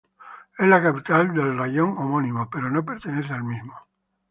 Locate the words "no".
2.71-2.83